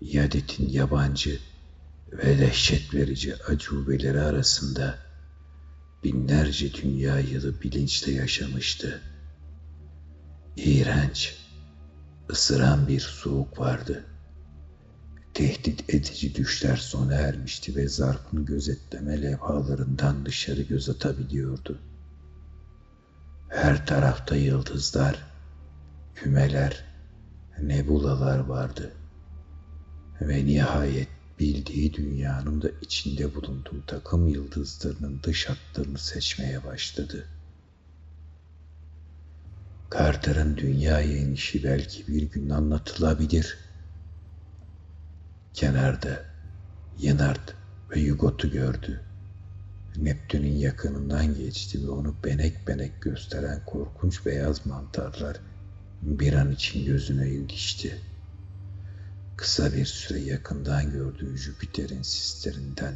Yadet'in 0.00 0.68
yabancı 0.68 1.38
ve 2.12 2.38
dehşet 2.38 2.94
verici 2.94 3.36
acubeleri 3.48 4.20
arasında 4.20 4.98
binlerce 6.04 6.74
dünya 6.74 7.20
yılı 7.20 7.60
bilinçle 7.62 8.12
yaşamıştı. 8.12 9.00
İğrenç, 10.56 11.36
ısıran 12.30 12.88
bir 12.88 13.00
soğuk 13.00 13.58
vardı. 13.58 14.04
Tehdit 15.34 15.94
edici 15.94 16.34
düşler 16.34 16.76
sona 16.76 17.14
ermişti 17.14 17.76
ve 17.76 17.88
zarfın 17.88 18.44
gözetleme 18.44 19.22
levhalarından 19.22 20.26
dışarı 20.26 20.62
göz 20.62 20.88
atabiliyordu. 20.88 21.78
Her 23.48 23.86
tarafta 23.86 24.36
yıldızlar, 24.36 25.26
kümeler, 26.14 26.84
nebulalar 27.62 28.38
vardı. 28.38 28.92
Ve 30.20 30.46
nihayet 30.46 31.08
bildiği 31.38 31.94
dünyanın 31.94 32.62
da 32.62 32.68
içinde 32.82 33.34
bulunduğu 33.34 33.86
takım 33.86 34.28
yıldızlarının 34.28 35.20
dış 35.22 35.48
hatlarını 35.48 35.98
seçmeye 35.98 36.64
başladı. 36.64 37.26
Carter'ın 39.94 40.56
dünyaya 40.56 41.16
inişi 41.16 41.64
belki 41.64 42.08
bir 42.08 42.22
gün 42.22 42.50
anlatılabilir. 42.50 43.58
Kenarda 45.54 46.24
Yenard 46.98 47.48
ve 47.90 48.00
Yugot'u 48.00 48.50
gördü. 48.50 49.00
Neptün'ün 49.96 50.56
yakınından 50.56 51.34
geçti 51.34 51.86
ve 51.86 51.90
onu 51.90 52.14
benek 52.24 52.68
benek 52.68 53.02
gösteren 53.02 53.64
korkunç 53.66 54.26
beyaz 54.26 54.66
mantarlar 54.66 55.36
bir 56.02 56.32
an 56.32 56.52
için 56.52 56.86
gözüne 56.86 57.28
ilişti.'' 57.28 58.11
Kısa 59.36 59.72
bir 59.72 59.86
süre 59.86 60.20
yakından 60.20 60.90
gördüğü 60.90 61.38
Jüpiter'in 61.38 62.02
sislerinden 62.02 62.94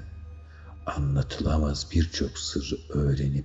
anlatılamaz 0.86 1.86
birçok 1.92 2.38
sırrı 2.38 2.76
öğrenip 2.88 3.44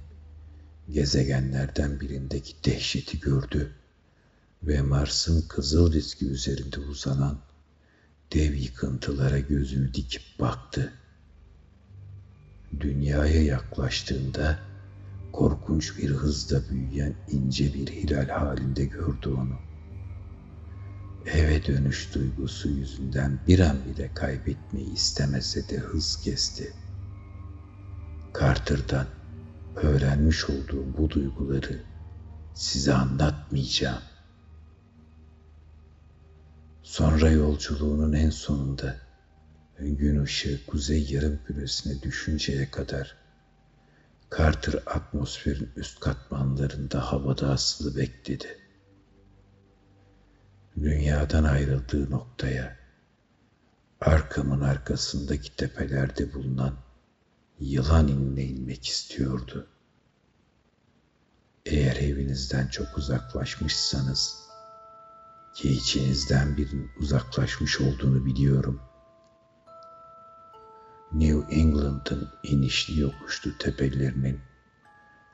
gezegenlerden 0.90 2.00
birindeki 2.00 2.54
dehşeti 2.66 3.20
gördü 3.20 3.72
ve 4.64 4.82
Mars'ın 4.82 5.42
kızıl 5.48 5.94
diski 5.94 6.28
üzerinde 6.28 6.80
uzanan 6.80 7.40
dev 8.34 8.54
yıkıntılara 8.54 9.40
gözünü 9.40 9.94
dikip 9.94 10.22
baktı. 10.40 10.94
Dünyaya 12.80 13.44
yaklaştığında 13.44 14.60
korkunç 15.32 15.98
bir 15.98 16.10
hızla 16.10 16.70
büyüyen 16.70 17.16
ince 17.32 17.74
bir 17.74 17.88
hilal 17.88 18.28
halinde 18.28 18.86
gördü 18.86 19.30
onu 19.30 19.71
eve 21.26 21.66
dönüş 21.66 22.16
duygusu 22.16 22.70
yüzünden 22.70 23.40
bir 23.48 23.60
an 23.60 23.78
bile 23.86 24.14
kaybetmeyi 24.14 24.94
istemese 24.94 25.70
de 25.70 25.78
hız 25.78 26.22
kesti. 26.22 26.74
Carter'dan 28.40 29.08
öğrenmiş 29.76 30.50
olduğum 30.50 30.98
bu 30.98 31.10
duyguları 31.10 31.84
size 32.54 32.94
anlatmayacağım. 32.94 34.02
Sonra 36.84 37.30
yolculuğunun 37.30 38.14
en 38.14 38.30
sonunda 38.30 38.96
gün 39.80 40.24
ışığı 40.24 40.66
kuzey 40.66 41.08
yarım 41.12 41.40
küresine 41.46 42.02
düşünceye 42.02 42.72
kadar 42.72 43.16
Carter 44.38 44.84
atmosferin 44.86 45.70
üst 45.76 46.00
katmanlarında 46.00 47.12
havada 47.12 47.50
asılı 47.50 47.98
bekledi 47.98 48.61
dünyadan 50.78 51.44
ayrıldığı 51.44 52.12
noktaya, 52.12 52.78
arkamın 54.02 54.62
arkasındaki 54.62 55.56
tepelerde 55.56 56.34
bulunan 56.34 56.76
yılan 57.60 58.08
inine 58.08 58.44
inmek 58.44 58.88
istiyordu. 58.88 59.68
Eğer 61.66 61.96
evinizden 61.96 62.68
çok 62.68 62.98
uzaklaşmışsanız, 62.98 64.42
ki 65.56 65.70
içinizden 65.70 66.58
birinin 66.58 66.92
uzaklaşmış 67.00 67.82
olduğunu 67.82 68.26
biliyorum. 68.26 68.82
New 71.14 71.56
England'ın 71.56 72.30
inişli 72.44 73.00
yokuşlu 73.00 73.58
tepelerinin, 73.58 74.40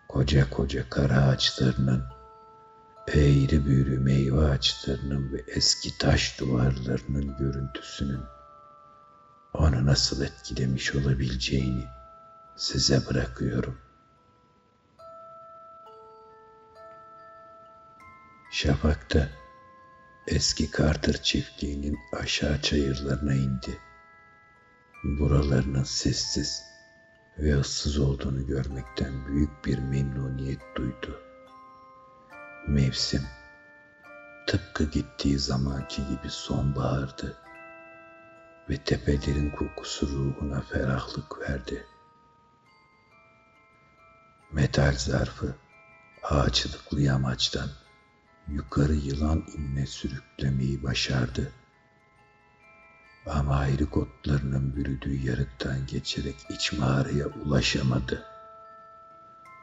koca 0.08 0.50
koca 0.50 0.90
kara 0.90 1.22
ağaçlarının, 1.22 2.04
eğri 3.08 3.66
büğrü 3.66 4.00
meyve 4.00 4.46
ağaçlarının 4.46 5.34
ve 5.34 5.44
eski 5.48 5.98
taş 5.98 6.40
duvarlarının 6.40 7.38
görüntüsünün 7.38 8.22
onu 9.54 9.86
nasıl 9.86 10.22
etkilemiş 10.22 10.96
olabileceğini 10.96 11.88
size 12.56 13.06
bırakıyorum. 13.10 13.78
Şafakta 18.52 19.30
eski 20.28 20.72
Carter 20.78 21.24
çiftliğinin 21.24 21.98
aşağı 22.14 22.62
çayırlarına 22.62 23.34
indi. 23.34 23.78
Buralarının 25.04 25.84
sessiz 25.84 26.64
ve 27.40 27.60
ıssız 27.60 28.00
olduğunu 28.00 28.48
görmekten 28.48 29.28
büyük 29.28 29.66
bir 29.66 29.78
memnuniyet 29.78 30.62
duydu. 30.76 31.27
Mevsim 32.68 33.28
tıpkı 34.48 34.84
gittiği 34.84 35.40
zamanki 35.40 36.08
gibi 36.08 36.30
sonbahardı 36.30 37.38
ve 38.70 38.78
tepelerin 38.78 39.50
kokusu 39.50 40.08
ruhuna 40.08 40.62
ferahlık 40.62 41.40
verdi. 41.40 41.86
Metal 44.52 44.94
zarfı 44.94 45.56
ağaçlıklı 46.24 47.02
yamaçtan 47.02 47.70
yukarı 48.48 48.94
yılan 48.96 49.44
inine 49.58 49.86
sürüklemeyi 49.86 50.84
başardı. 50.84 51.52
Ama 53.26 53.58
ayrı 53.58 53.90
kotlarının 53.90 54.76
bürüdüğü 54.76 55.28
yarıktan 55.28 55.86
geçerek 55.88 56.36
iç 56.50 56.74
mağaraya 56.74 57.28
ulaşamadı. 57.28 58.26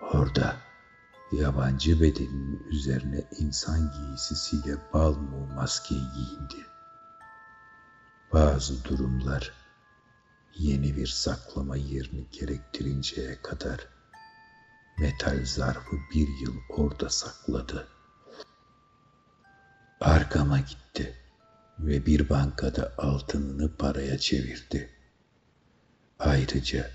Orada 0.01 0.57
yabancı 1.33 2.01
bedeninin 2.01 2.67
üzerine 2.71 3.25
insan 3.39 3.93
giysisiyle 3.93 4.77
balmu 4.93 5.47
maskeyi 5.55 6.03
giyindi. 6.15 6.67
Bazı 8.33 8.85
durumlar 8.85 9.53
yeni 10.55 10.97
bir 10.97 11.07
saklama 11.07 11.77
yerini 11.77 12.27
gerektirinceye 12.31 13.43
kadar 13.43 13.89
metal 14.99 15.45
zarfı 15.45 15.97
bir 16.15 16.29
yıl 16.29 16.55
orada 16.69 17.11
sakladı. 17.11 17.89
Arkama 20.01 20.59
gitti 20.59 21.15
ve 21.79 22.07
bir 22.07 22.29
bankada 22.29 22.95
altınını 22.99 23.77
paraya 23.77 24.19
çevirdi. 24.19 24.91
Ayrıca 26.19 26.91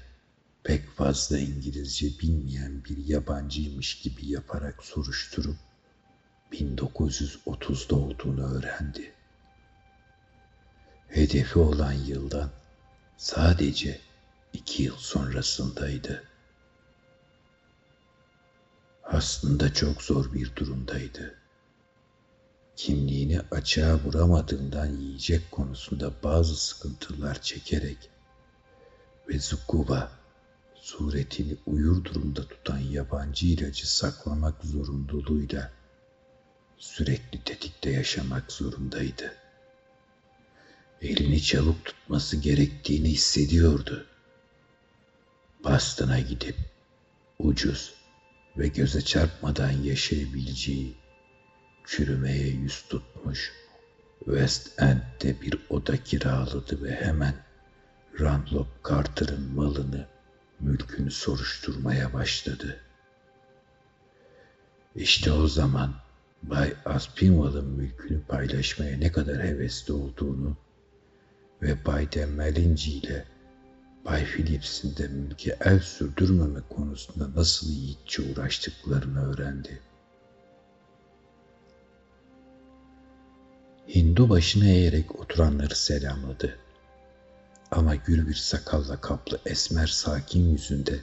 pek 0.63 0.89
fazla 0.89 1.39
İngilizce 1.39 2.08
bilmeyen 2.19 2.84
bir 2.86 2.98
yabancıymış 3.06 4.02
gibi 4.02 4.28
yaparak 4.32 4.84
soruşturup 4.84 5.58
1930'da 6.52 7.95
olduğunu 7.95 8.58
öğrendi. 8.58 9.13
Hedefi 11.08 11.60
olan 11.60 11.93
yıldan 11.93 12.50
sadece 13.17 14.00
iki 14.54 14.84
yıl 14.84 14.98
sonrasındaydı. 14.98 16.24
Aslında 19.04 19.74
çok 19.74 20.02
zor 20.02 20.34
bir 20.34 20.56
durumdaydı. 20.56 21.36
Kimliğini 22.76 23.41
açığa 23.52 23.95
vuramadığından 23.95 24.86
yiyecek 24.86 25.52
konusunda 25.52 26.12
bazı 26.24 26.56
sıkıntılar 26.56 27.41
çekerek 27.41 28.10
ve 29.30 29.39
Zukuba 29.39 30.19
suretini 30.89 31.58
uyur 31.65 32.04
durumda 32.04 32.47
tutan 32.47 32.78
yabancı 32.78 33.47
ilacı 33.47 33.91
saklamak 33.91 34.63
zorunluluğuyla 34.63 35.71
sürekli 36.78 37.43
tetikte 37.43 37.89
yaşamak 37.91 38.52
zorundaydı. 38.52 39.36
Elini 41.02 41.41
çabuk 41.41 41.86
tutması 41.86 42.38
gerektiğini 42.38 43.10
hissediyordu. 43.10 44.06
Boston'a 45.63 46.19
gidip 46.19 46.56
ucuz 47.39 47.93
ve 48.58 48.67
göze 48.67 49.02
çarpmadan 49.02 49.71
yaşayabileceği 49.71 50.97
çürümeye 51.86 52.47
yüz 52.47 52.82
tutmuş 52.82 53.52
West 54.19 54.82
End'de 54.82 55.41
bir 55.41 55.60
oda 55.69 56.04
kiraladı 56.04 56.84
ve 56.84 56.95
hemen 56.95 57.36
Randolph 58.19 58.89
Carter'ın 58.89 59.56
malını, 59.56 60.19
mülkünü 60.60 61.12
soruşturmaya 61.12 62.13
başladı. 62.13 62.80
İşte 64.95 65.32
o 65.32 65.48
zaman 65.48 65.95
Bay 66.43 66.74
Aspinwall'ın 66.86 67.69
mülkünü 67.69 68.22
paylaşmaya 68.22 68.98
ne 68.98 69.12
kadar 69.12 69.43
hevesli 69.43 69.93
olduğunu 69.93 70.58
ve 71.62 71.86
Bay 71.86 72.12
de 72.12 72.26
Melinci 72.26 72.91
ile 72.91 73.26
Bay 74.06 74.26
Phillips'in 74.26 74.98
de 74.98 75.08
mülke 75.08 75.58
el 75.62 75.80
sürdürmeme 75.80 76.60
konusunda 76.69 77.36
nasıl 77.36 77.69
yiğitçe 77.69 78.22
uğraştıklarını 78.22 79.32
öğrendi. 79.32 79.80
Hindu 83.95 84.30
başını 84.30 84.65
eğerek 84.65 85.19
oturanları 85.19 85.76
selamladı. 85.76 86.60
Ama 87.72 87.96
gür 87.96 88.28
bir 88.28 88.36
sakalla 88.36 89.02
kaplı 89.02 89.40
esmer 89.46 89.88
sakin 89.88 90.52
yüzünde 90.52 91.00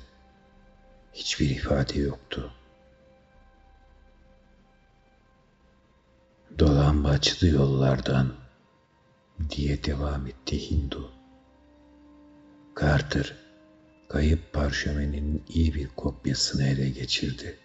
hiçbir 1.13 1.51
ifade 1.51 1.99
yoktu. 1.99 2.53
Dolambaçlı 6.59 7.49
yollardan 7.49 8.35
diye 9.51 9.85
devam 9.85 10.27
etti 10.27 10.71
Hindu. 10.71 11.13
Carter 12.81 13.37
kayıp 14.09 14.53
parşömenin 14.53 15.45
iyi 15.49 15.75
bir 15.75 15.89
kopyasını 15.89 16.67
ele 16.67 16.89
geçirdi 16.89 17.59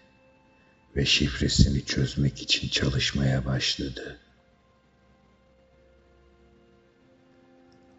ve 0.96 1.04
şifresini 1.04 1.84
çözmek 1.84 2.42
için 2.42 2.68
çalışmaya 2.68 3.44
başladı. 3.46 4.21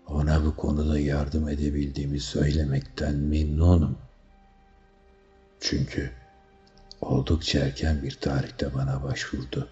Ona 0.07 0.45
bu 0.45 0.55
konuda 0.55 0.99
yardım 0.99 1.49
edebildiğimi 1.49 2.19
söylemekten 2.19 3.15
memnunum. 3.15 3.97
Çünkü 5.59 6.11
oldukça 7.01 7.59
erken 7.59 8.03
bir 8.03 8.11
tarihte 8.11 8.73
bana 8.73 9.03
başvurdu 9.03 9.69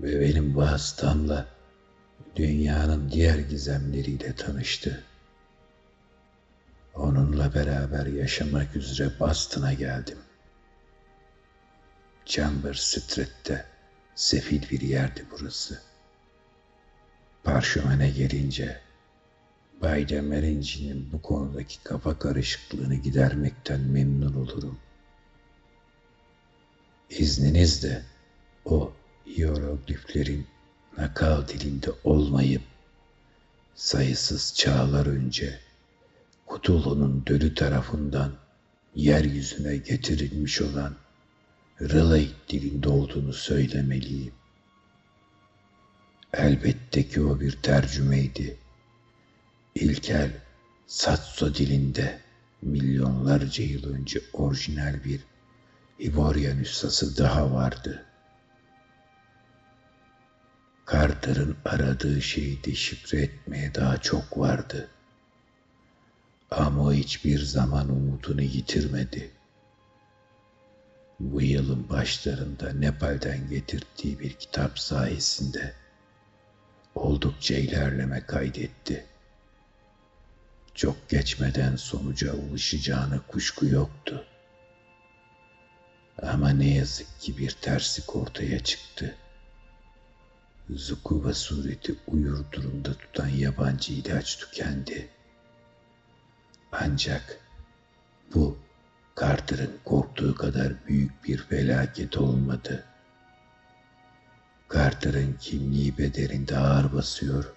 ve 0.00 0.20
benim 0.20 0.56
vasıtamla 0.56 1.46
dünyanın 2.36 3.10
diğer 3.10 3.38
gizemleriyle 3.38 4.34
tanıştı. 4.36 5.04
Onunla 6.94 7.54
beraber 7.54 8.06
yaşamak 8.06 8.76
üzere 8.76 9.10
Boston'a 9.20 9.72
geldim. 9.72 10.18
Chamber 12.24 12.74
Street'te 12.74 13.64
sefil 14.14 14.70
bir 14.70 14.80
yerdi 14.80 15.26
burası. 15.30 15.82
Parşömene 17.44 18.10
gelince 18.10 18.80
Bay 19.82 20.08
Demerinci'nin 20.08 21.12
bu 21.12 21.22
konudaki 21.22 21.82
kafa 21.82 22.18
karışıklığını 22.18 22.94
gidermekten 22.94 23.80
memnun 23.80 24.34
olurum. 24.34 24.78
İzninizle 27.10 28.02
o 28.64 28.92
hierogliflerin 29.26 30.46
nakal 30.98 31.48
dilinde 31.48 31.90
olmayıp 32.04 32.62
sayısız 33.74 34.54
çağlar 34.54 35.06
önce 35.06 35.58
Kutulu'nun 36.46 37.26
dölü 37.26 37.54
tarafından 37.54 38.32
yeryüzüne 38.94 39.76
getirilmiş 39.76 40.62
olan 40.62 40.96
Relay 41.80 42.28
dilinde 42.48 42.88
olduğunu 42.88 43.32
söylemeliyim. 43.32 44.34
Elbette 46.32 47.08
ki 47.08 47.22
o 47.22 47.40
bir 47.40 47.52
tercümeydi. 47.52 48.61
İlkel 49.74 50.30
Satso 50.86 51.54
dilinde 51.54 52.20
milyonlarca 52.62 53.64
yıl 53.64 53.94
önce 53.94 54.20
orijinal 54.32 55.04
bir 55.04 55.20
İborya 55.98 56.54
nüshası 56.54 57.18
daha 57.18 57.52
vardı. 57.52 58.06
Carter'ın 60.92 61.56
aradığı 61.64 62.22
şeyi 62.22 62.64
deşifre 62.64 63.22
etmeye 63.22 63.74
daha 63.74 63.96
çok 63.96 64.38
vardı. 64.38 64.88
Ama 66.50 66.82
o 66.82 66.92
hiçbir 66.92 67.38
zaman 67.38 67.88
umudunu 67.88 68.42
yitirmedi. 68.42 69.30
Bu 71.20 71.42
yılın 71.42 71.88
başlarında 71.88 72.72
Nepal'den 72.72 73.48
getirdiği 73.48 74.18
bir 74.20 74.32
kitap 74.32 74.78
sayesinde 74.78 75.74
oldukça 76.94 77.54
ilerleme 77.54 78.26
kaydetti. 78.26 79.11
Çok 80.74 81.08
geçmeden 81.08 81.76
sonuca 81.76 82.32
ulaşacağına 82.32 83.20
kuşku 83.28 83.66
yoktu. 83.66 84.24
Ama 86.22 86.50
ne 86.50 86.74
yazık 86.74 87.20
ki 87.20 87.38
bir 87.38 87.50
terslik 87.50 88.16
ortaya 88.16 88.64
çıktı. 88.64 89.16
Zukuva 90.70 91.34
sureti 91.34 91.94
uyur 92.06 92.44
durumda 92.52 92.94
tutan 92.94 93.28
yabancı 93.28 93.92
ilaç 93.92 94.36
tükendi. 94.38 95.08
Ancak 96.72 97.38
bu 98.34 98.58
Carter'ın 99.20 99.78
korktuğu 99.84 100.34
kadar 100.34 100.86
büyük 100.86 101.24
bir 101.24 101.38
felaket 101.38 102.16
olmadı. 102.16 102.84
Carter'ın 104.74 105.36
kimliği 105.40 105.98
bedeninde 105.98 106.58
ağır 106.58 106.92
basıyor. 106.92 107.52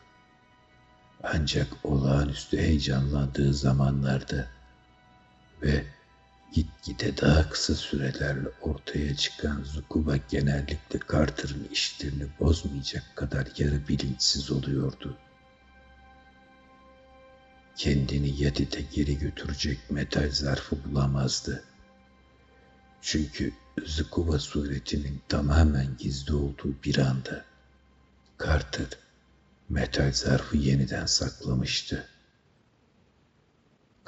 Ancak 1.34 1.68
olağanüstü 1.84 2.58
heyecanlandığı 2.58 3.54
zamanlarda 3.54 4.48
ve 5.62 5.86
gitgide 6.54 7.18
daha 7.18 7.50
kısa 7.50 7.76
sürelerle 7.76 8.50
ortaya 8.62 9.16
çıkan 9.16 9.64
Zukuba 9.64 10.18
genellikle 10.18 11.00
Carter'ın 11.12 11.68
işlerini 11.72 12.28
bozmayacak 12.40 13.16
kadar 13.16 13.48
yarı 13.58 13.88
bilinçsiz 13.88 14.52
oluyordu. 14.52 15.18
Kendini 17.76 18.44
Yadid'e 18.44 18.82
geri 18.82 19.20
götürecek 19.20 19.92
metal 19.92 20.32
zarfı 20.32 20.84
bulamazdı. 20.84 21.64
Çünkü 23.02 23.54
Zukuba 23.86 24.40
suretinin 24.40 25.22
tamamen 25.30 25.98
gizli 25.98 26.34
olduğu 26.34 26.76
bir 26.84 26.98
anda 26.98 27.46
Carter 28.44 29.05
metal 29.70 30.12
zarfı 30.12 30.58
yeniden 30.58 31.06
saklamıştı. 31.06 32.08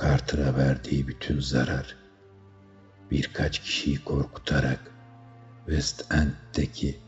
Carter'a 0.02 0.58
verdiği 0.58 1.08
bütün 1.08 1.40
zarar 1.40 1.96
birkaç 3.12 3.60
kişiyi 3.60 4.04
korkutarak 4.04 4.92
West 5.66 6.14
End'deki 6.14 7.00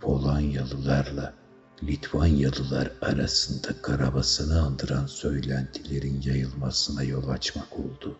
Polonyalılarla 0.00 1.34
Litvanyalılar 1.82 2.92
arasında 3.02 3.82
karabasanı 3.82 4.62
andıran 4.62 5.06
söylentilerin 5.06 6.22
yayılmasına 6.22 7.02
yol 7.02 7.28
açmak 7.28 7.78
oldu. 7.78 8.18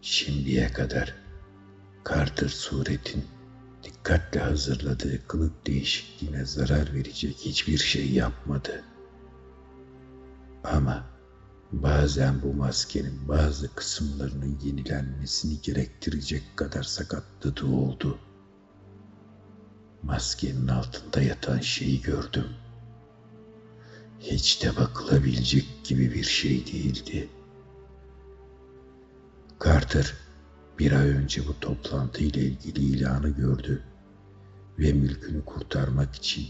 Şimdiye 0.00 0.68
kadar 0.68 1.14
Carter 2.08 2.48
suretin 2.48 3.24
dikkatle 3.86 4.40
hazırladığı 4.40 5.26
kılık 5.26 5.66
değişikliğine 5.66 6.44
zarar 6.44 6.94
verecek 6.94 7.36
hiçbir 7.36 7.78
şey 7.78 8.10
yapmadı. 8.10 8.84
Ama 10.64 11.06
bazen 11.72 12.42
bu 12.42 12.54
maskenin 12.54 13.28
bazı 13.28 13.74
kısımlarının 13.74 14.58
yenilenmesini 14.64 15.60
gerektirecek 15.60 16.42
kadar 16.56 16.82
sakatladığı 16.82 17.66
oldu. 17.66 18.18
Maskenin 20.02 20.68
altında 20.68 21.22
yatan 21.22 21.60
şeyi 21.60 22.02
gördüm. 22.02 22.46
Hiç 24.20 24.62
de 24.62 24.76
bakılabilecek 24.76 25.84
gibi 25.84 26.14
bir 26.14 26.24
şey 26.24 26.66
değildi. 26.66 27.28
Carter 29.64 30.14
bir 30.78 30.92
ay 30.92 31.08
önce 31.08 31.48
bu 31.48 31.60
toplantı 31.60 32.22
ile 32.24 32.40
ilgili 32.40 32.80
ilanı 32.80 33.28
gördü 33.28 33.82
ve 34.78 34.92
mülkünü 34.92 35.44
kurtarmak 35.44 36.14
için 36.14 36.46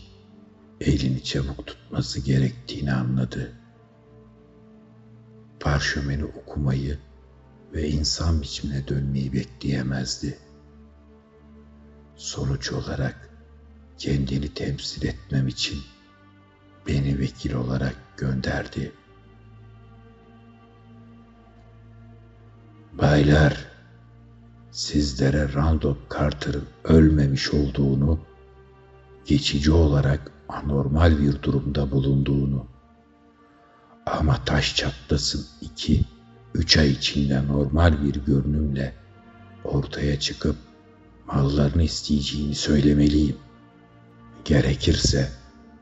elini 0.80 1.24
çabuk 1.24 1.66
tutması 1.66 2.20
gerektiğini 2.20 2.92
anladı. 2.92 3.52
Parşömeni 5.60 6.24
okumayı 6.24 6.98
ve 7.72 7.88
insan 7.88 8.42
biçimine 8.42 8.88
dönmeyi 8.88 9.32
bekleyemezdi. 9.32 10.38
Sonuç 12.16 12.72
olarak 12.72 13.30
kendini 13.98 14.54
temsil 14.54 15.06
etmem 15.06 15.48
için 15.48 15.78
beni 16.86 17.18
vekil 17.18 17.54
olarak 17.54 17.96
gönderdi. 18.16 18.92
Baylar, 22.92 23.75
sizlere 24.76 25.54
Randolph 25.54 25.98
Carter'ın 26.14 26.64
ölmemiş 26.84 27.54
olduğunu, 27.54 28.18
geçici 29.24 29.72
olarak 29.72 30.32
anormal 30.48 31.18
bir 31.18 31.42
durumda 31.42 31.90
bulunduğunu 31.90 32.66
ama 34.06 34.44
taş 34.44 34.76
çatlasın 34.76 35.46
iki, 35.60 36.04
üç 36.54 36.76
ay 36.76 36.90
içinde 36.90 37.46
normal 37.46 38.04
bir 38.04 38.14
görünümle 38.14 38.94
ortaya 39.64 40.20
çıkıp 40.20 40.56
mallarını 41.26 41.82
isteyeceğini 41.82 42.54
söylemeliyim. 42.54 43.36
Gerekirse 44.44 45.32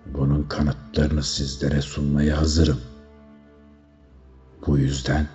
bunun 0.07 0.43
kanıtlarını 0.43 1.23
sizlere 1.23 1.83
sunmaya 1.83 2.39
hazırım. 2.39 2.81
Bu 4.67 4.79
yüzden 4.79 5.29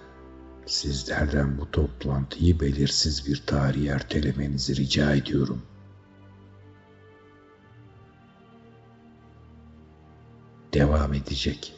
sizlerden 0.70 1.58
bu 1.58 1.72
toplantıyı 1.72 2.60
belirsiz 2.60 3.28
bir 3.28 3.44
tarih 3.46 3.90
ertelemenizi 3.90 4.76
rica 4.76 5.16
ediyorum. 5.16 5.62
Devam 10.74 11.14
edecek. 11.14 11.76